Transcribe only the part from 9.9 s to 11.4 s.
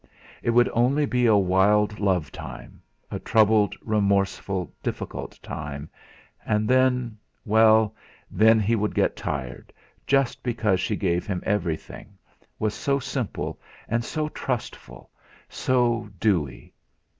just because she gave